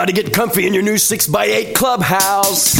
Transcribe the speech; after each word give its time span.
Everybody 0.00 0.22
get 0.22 0.32
comfy 0.32 0.66
in 0.66 0.72
your 0.72 0.82
new 0.82 0.94
6x8 0.96 1.74
clubhouse. 1.74 2.72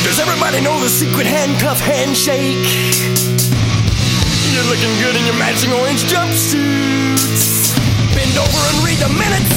Does 0.00 0.16
everybody 0.16 0.64
know 0.64 0.72
the 0.80 0.88
secret 0.88 1.26
handcuff 1.26 1.76
handshake? 1.76 2.56
You're 4.48 4.64
looking 4.64 4.88
good 5.04 5.12
in 5.12 5.28
your 5.28 5.36
matching 5.36 5.68
orange 5.76 6.00
jumpsuits. 6.08 7.76
Bend 8.16 8.32
over 8.32 8.60
and 8.72 8.80
read 8.80 8.96
the 8.96 9.12
minutes. 9.12 9.52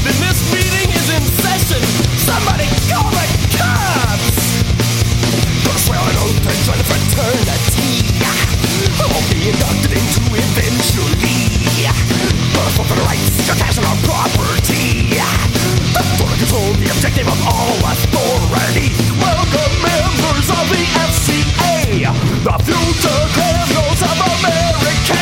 Then 0.00 0.16
this 0.24 0.40
meeting 0.48 0.88
is 0.96 1.08
in 1.12 1.20
session. 1.44 1.84
Somebody 2.24 2.72
call 2.88 3.12
the 3.12 3.26
cops. 3.60 4.32
Gonna 5.60 5.84
swear 5.84 6.00
an 6.00 6.16
oath 6.24 6.40
and 6.40 6.56
join 6.64 6.78
the 6.80 6.88
fraternity. 6.88 7.35
Control 16.36 16.68
the 16.76 16.88
objective 16.92 17.24
of 17.24 17.38
all 17.48 17.76
authority. 17.80 18.92
Welcome 19.16 19.72
members 19.80 20.48
of 20.52 20.64
the 20.68 20.84
FCA, 21.08 22.12
the 22.44 22.56
future 22.60 23.22
criminals 23.32 24.00
of 24.04 24.16
America. 24.20 25.16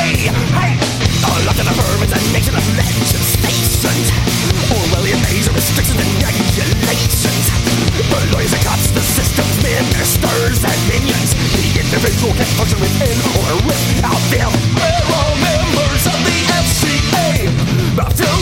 Hey, 0.58 0.74
elected 1.22 1.70
affirmance 1.70 1.70
and 1.70 1.70
the 1.70 1.76
firm 1.78 2.00
is 2.02 2.12
a 2.14 2.20
nation 2.34 2.54
of 2.58 2.64
legislations. 2.74 4.10
Orwellian 4.74 5.20
measure 5.22 5.54
restrictions 5.54 6.02
and 6.02 6.10
regulations. 6.18 7.46
The 7.94 8.18
lawyers 8.34 8.50
and 8.50 8.64
cops, 8.66 8.90
the 8.90 9.04
system's 9.14 9.54
ministers 9.62 10.66
and 10.66 10.78
minions. 10.90 11.30
The 11.62 11.78
individual 11.78 12.34
can 12.34 12.48
function 12.58 12.82
within 12.82 13.14
or 13.38 13.54
rip 13.70 13.82
out 14.02 14.22
them. 14.34 14.50
We're 14.74 15.06
all 15.14 15.34
members 15.38 16.02
of 16.10 16.18
the 16.26 16.38
FCA, 16.58 17.54
the 18.02 18.06
future 18.18 18.33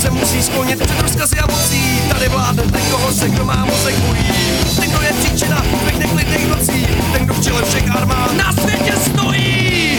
Se 0.00 0.10
musí 0.10 0.42
sklonit 0.42 0.82
před 0.82 1.00
rozkazy 1.00 1.38
a 1.38 1.46
mocí, 1.46 2.00
tady 2.08 2.28
vládne 2.28 2.62
ten, 2.62 2.82
koho 2.90 3.12
se 3.12 3.28
kdo 3.28 3.44
má 3.44 3.64
mozek 3.64 3.94
bojí. 3.98 4.32
Ten, 4.76 4.90
kdo 4.90 5.02
je 5.02 5.12
příčina 5.12 5.64
tvých 5.82 5.98
neklidných 5.98 6.48
nocí, 6.48 6.86
ten, 7.12 7.24
kdo 7.24 7.34
v 7.34 7.44
čele 7.44 7.62
všech 7.64 7.96
armád 7.96 8.32
Na 8.36 8.52
světě 8.52 8.92
stojí 9.10 9.98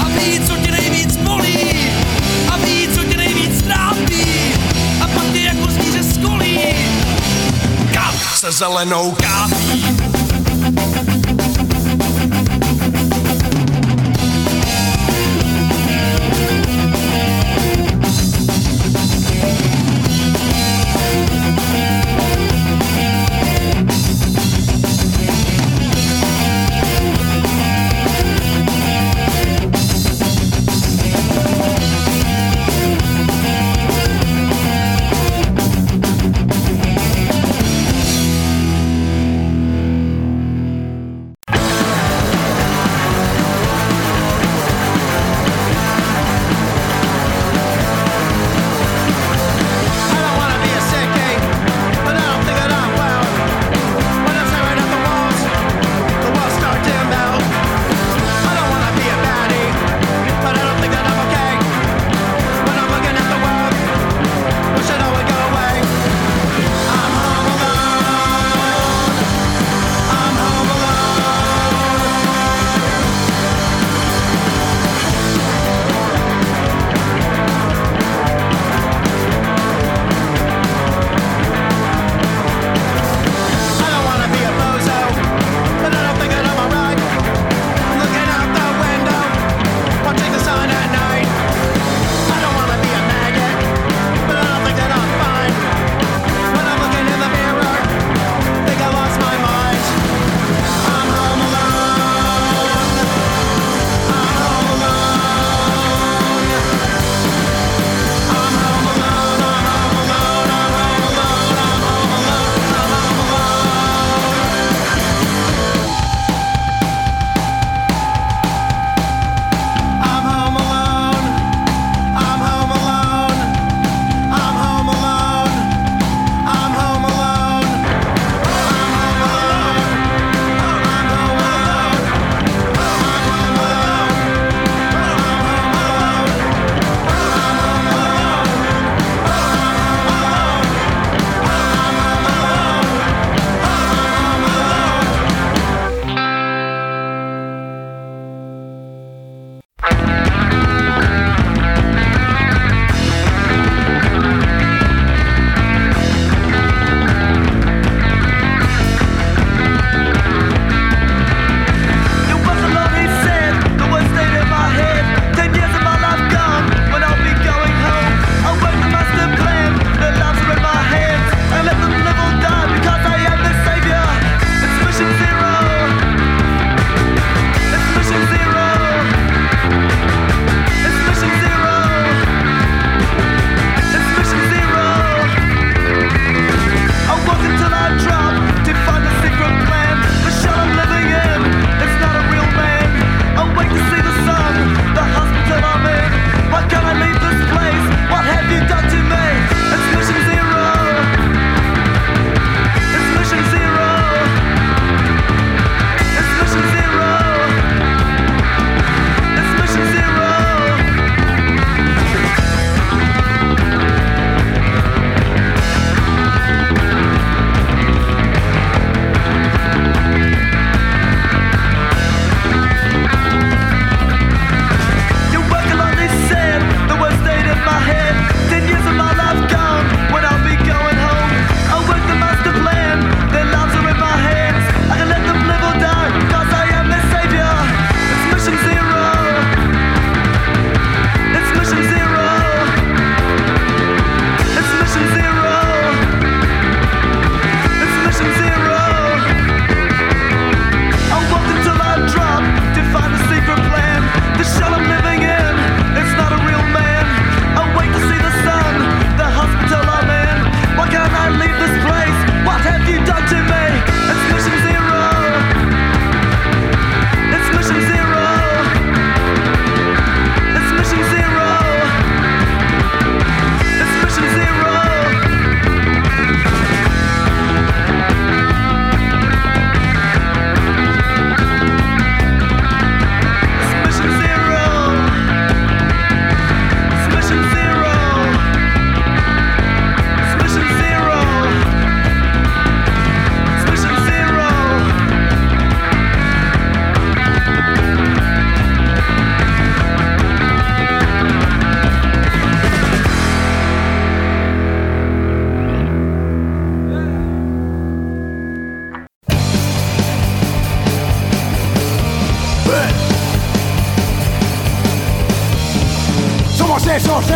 a 0.00 0.08
ví, 0.08 0.40
co 0.46 0.56
tě 0.56 0.70
nejvíc 0.70 1.16
bolí 1.16 1.90
a 2.48 2.56
ví, 2.56 2.88
co 2.94 3.04
tě 3.04 3.16
nejvíc 3.16 3.62
trápí 3.62 4.26
a 5.00 5.08
pak 5.08 5.32
tě 5.32 5.40
jako 5.40 5.70
zvíře 5.70 6.02
skolí. 6.02 6.58
kap 7.92 8.14
se 8.34 8.52
zelenou 8.52 9.12
kápí. 9.12 9.93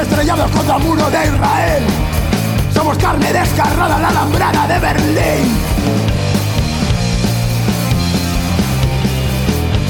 Estrellados 0.08 0.50
contra 0.50 0.76
el 0.76 0.82
muro 0.82 1.10
de 1.10 1.26
Israel. 1.26 1.82
Somos 2.72 2.96
carne 2.98 3.32
descarrada 3.32 3.96
en 3.96 4.02
la 4.02 4.08
alambrada 4.08 4.66
de 4.66 4.78
Berlín. 4.78 5.56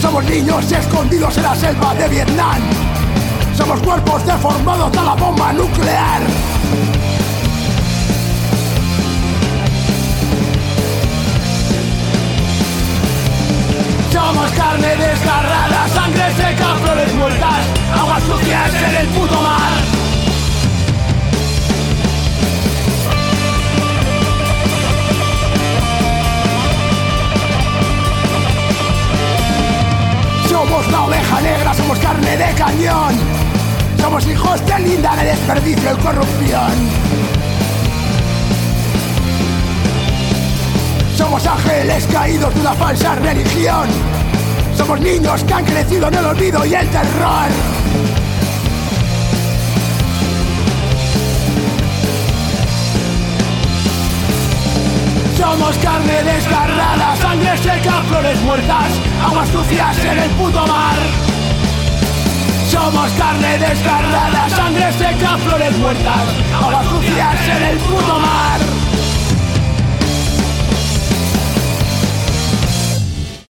Somos 0.00 0.24
niños 0.24 0.72
escondidos 0.72 1.36
en 1.36 1.42
la 1.42 1.54
selva 1.54 1.94
de 1.94 2.08
Vietnam. 2.08 2.58
Somos 3.56 3.80
cuerpos 3.80 4.26
deformados 4.26 4.92
de 4.92 5.02
la 5.02 5.14
bomba 5.14 5.52
nuclear. 5.52 6.20
Somos 14.12 14.50
carne 14.52 14.96
desgarrada, 14.96 15.88
sangre 15.94 16.32
seca, 16.36 16.74
flores 16.82 17.14
muertas, 17.14 17.66
aguas 18.00 18.22
sucias 18.24 18.74
en 18.74 18.96
el 18.96 19.06
puto 19.08 19.40
mar. 19.42 19.97
Somos 30.68 30.92
la 30.92 31.04
oveja 31.04 31.40
negra, 31.40 31.72
somos 31.72 31.98
carne 31.98 32.36
de 32.36 32.52
cañón. 32.52 33.14
Somos 33.98 34.26
hijos 34.26 34.66
de 34.66 34.78
linda 34.80 35.16
de 35.16 35.24
desperdicio 35.24 35.94
y 35.94 36.02
corrupción. 36.02 36.72
Somos 41.16 41.46
ángeles 41.46 42.06
caídos 42.12 42.54
de 42.54 42.60
una 42.60 42.74
falsa 42.74 43.14
religión. 43.14 43.88
Somos 44.76 45.00
niños 45.00 45.42
que 45.44 45.54
han 45.54 45.64
crecido 45.64 46.08
en 46.08 46.14
el 46.14 46.26
olvido 46.26 46.66
y 46.66 46.74
el 46.74 46.88
terror. 46.90 47.77
Somos 55.50 55.78
carne 55.78 56.22
desgarrada, 56.24 57.16
sangre 57.16 57.56
seca, 57.56 58.02
flores 58.02 58.38
muertas, 58.42 58.92
aguas 59.24 59.48
sucias 59.48 60.04
en 60.04 60.18
el 60.18 60.30
puto 60.32 60.66
mar. 60.66 60.98
Somos 62.70 63.10
carne 63.12 63.58
desgarrada, 63.58 64.50
sangre 64.50 64.92
seca, 64.92 65.38
flores 65.38 65.78
muertas, 65.78 66.28
aguas 66.62 66.86
sucias 66.88 67.48
en 67.48 67.62
el 67.62 67.78
puto 67.78 68.18